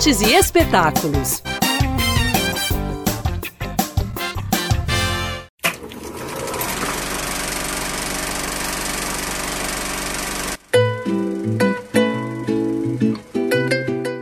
artes 0.00 0.22
e 0.22 0.32
espetáculos. 0.32 1.42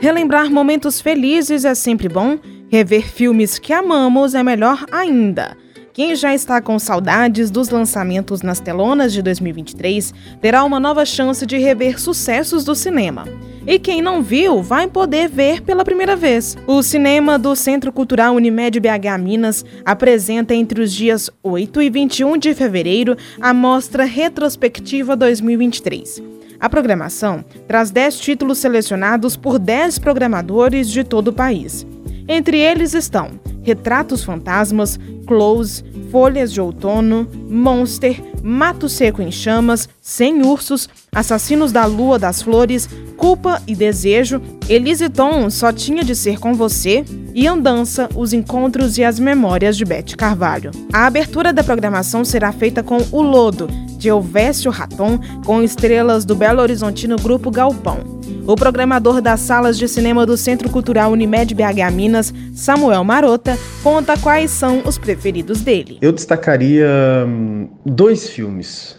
Relembrar 0.00 0.50
momentos 0.50 1.00
felizes 1.00 1.64
é 1.64 1.76
sempre 1.76 2.08
bom, 2.08 2.38
rever 2.68 3.08
filmes 3.08 3.58
que 3.58 3.72
amamos 3.72 4.34
é 4.34 4.42
melhor 4.42 4.84
ainda. 4.90 5.56
Quem 5.98 6.14
já 6.14 6.32
está 6.32 6.62
com 6.62 6.78
saudades 6.78 7.50
dos 7.50 7.70
lançamentos 7.70 8.40
nas 8.40 8.60
telonas 8.60 9.12
de 9.12 9.20
2023 9.20 10.14
terá 10.40 10.62
uma 10.62 10.78
nova 10.78 11.04
chance 11.04 11.44
de 11.44 11.58
rever 11.58 12.00
sucessos 12.00 12.64
do 12.64 12.72
cinema. 12.72 13.24
E 13.66 13.80
quem 13.80 14.00
não 14.00 14.22
viu 14.22 14.62
vai 14.62 14.86
poder 14.86 15.28
ver 15.28 15.60
pela 15.60 15.84
primeira 15.84 16.14
vez. 16.14 16.56
O 16.68 16.84
cinema 16.84 17.36
do 17.36 17.56
Centro 17.56 17.90
Cultural 17.90 18.36
Unimed 18.36 18.78
BH 18.78 19.18
Minas 19.20 19.64
apresenta 19.84 20.54
entre 20.54 20.82
os 20.82 20.92
dias 20.92 21.28
8 21.42 21.82
e 21.82 21.90
21 21.90 22.38
de 22.38 22.54
fevereiro 22.54 23.16
a 23.40 23.52
mostra 23.52 24.04
Retrospectiva 24.04 25.16
2023. 25.16 26.22
A 26.60 26.70
programação 26.70 27.44
traz 27.66 27.90
10 27.90 28.20
títulos 28.20 28.58
selecionados 28.58 29.36
por 29.36 29.58
10 29.58 29.98
programadores 29.98 30.88
de 30.88 31.02
todo 31.02 31.28
o 31.28 31.32
país. 31.32 31.84
Entre 32.28 32.58
eles 32.58 32.94
estão 32.94 33.32
Retratos 33.68 34.24
Fantasmas, 34.24 34.98
Close, 35.26 35.84
Folhas 36.10 36.52
de 36.52 36.60
Outono, 36.60 37.28
Monster, 37.48 38.22
Mato 38.42 38.88
Seco 38.88 39.20
em 39.20 39.30
Chamas, 39.30 39.88
Sem 40.00 40.42
Ursos, 40.42 40.88
Assassinos 41.12 41.72
da 41.72 41.84
Lua 41.84 42.18
das 42.18 42.42
Flores, 42.42 42.88
Culpa 43.16 43.60
e 43.66 43.74
Desejo, 43.74 44.40
Elise 44.68 45.08
Tom 45.08 45.50
Só 45.50 45.72
Tinha 45.72 46.04
de 46.04 46.14
Ser 46.14 46.38
Com 46.38 46.54
Você 46.54 47.04
e 47.34 47.46
Andança, 47.46 48.08
Os 48.14 48.32
Encontros 48.32 48.98
e 48.98 49.04
as 49.04 49.18
Memórias 49.18 49.76
de 49.76 49.84
Bete 49.84 50.16
Carvalho. 50.16 50.70
A 50.92 51.06
abertura 51.06 51.52
da 51.52 51.64
programação 51.64 52.24
será 52.24 52.52
feita 52.52 52.82
com 52.82 52.98
O 53.10 53.22
Lodo, 53.22 53.68
de 53.98 54.08
Elvésio 54.08 54.70
Raton, 54.70 55.18
com 55.44 55.62
estrelas 55.62 56.24
do 56.24 56.34
Belo 56.34 56.62
Horizontino 56.62 57.16
Grupo 57.16 57.50
Galpão. 57.50 58.17
O 58.48 58.56
programador 58.56 59.20
das 59.20 59.40
salas 59.40 59.76
de 59.76 59.86
cinema 59.86 60.24
do 60.24 60.34
Centro 60.34 60.70
Cultural 60.70 61.12
Unimed 61.12 61.54
BH 61.54 61.92
Minas, 61.92 62.32
Samuel 62.54 63.04
Marota, 63.04 63.58
conta 63.82 64.16
quais 64.16 64.50
são 64.50 64.80
os 64.86 64.96
preferidos 64.96 65.60
dele. 65.60 65.98
Eu 66.00 66.12
destacaria 66.12 66.88
hum, 67.28 67.68
dois 67.84 68.30
filmes. 68.30 68.96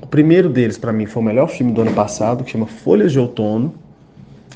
O 0.00 0.06
primeiro 0.06 0.48
deles, 0.48 0.78
para 0.78 0.92
mim, 0.92 1.06
foi 1.06 1.20
o 1.20 1.26
melhor 1.26 1.48
filme 1.48 1.72
do 1.72 1.80
ano 1.80 1.92
passado, 1.92 2.44
que 2.44 2.52
chama 2.52 2.66
Folhas 2.66 3.10
de 3.10 3.18
Outono, 3.18 3.74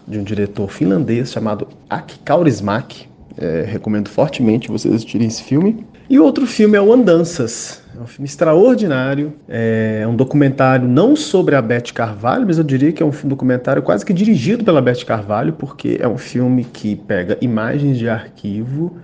de 0.06 0.16
um 0.16 0.22
diretor 0.22 0.70
finlandês 0.70 1.32
chamado 1.32 1.66
Aki 1.90 2.20
Kaurismäki. 2.20 3.08
É, 3.36 3.64
recomendo 3.66 4.08
fortemente 4.08 4.68
vocês 4.68 4.94
assistirem 4.94 5.26
esse 5.26 5.42
filme. 5.42 5.84
E 6.08 6.20
o 6.20 6.24
outro 6.24 6.46
filme 6.46 6.78
é 6.78 6.80
o 6.80 6.92
Andanças, 6.92 7.82
é 7.96 8.00
um 8.00 8.06
filme 8.06 8.28
extraordinário, 8.28 9.34
é 9.48 10.04
um 10.08 10.14
documentário 10.14 10.86
não 10.86 11.16
sobre 11.16 11.56
a 11.56 11.62
Beth 11.62 11.92
Carvalho, 11.92 12.46
mas 12.46 12.58
eu 12.58 12.64
diria 12.64 12.92
que 12.92 13.02
é 13.02 13.06
um 13.06 13.10
documentário 13.24 13.82
quase 13.82 14.06
que 14.06 14.12
dirigido 14.12 14.62
pela 14.62 14.80
Beth 14.80 15.04
Carvalho, 15.04 15.54
porque 15.54 15.98
é 16.00 16.06
um 16.06 16.16
filme 16.16 16.62
que 16.64 16.94
pega 16.94 17.36
imagens 17.40 17.98
de 17.98 18.08
arquivo 18.08 18.98